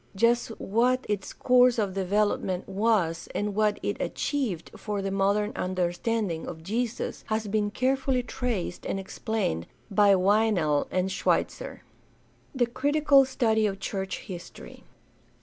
[0.15, 6.47] Just what its course of development was and what it achieved for the modern understanding
[6.47, 11.83] of Jesus has been carefully traced and explained by Weinel and Schweitzer.
[12.55, 14.83] The critical study of church history.